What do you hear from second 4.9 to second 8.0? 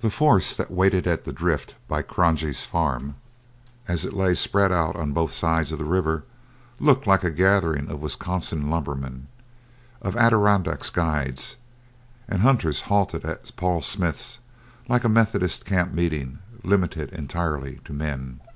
on both sides of the river looked like a gathering of